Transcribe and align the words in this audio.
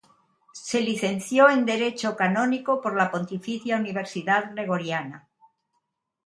Se 0.67 0.81
licenció 0.81 1.47
en 1.47 1.63
Derecho 1.63 2.15
Canónico 2.15 2.81
por 2.81 2.95
la 2.95 3.11
Pontificia 3.11 3.75
Universidad 3.77 4.51
Gregoriana. 4.55 5.27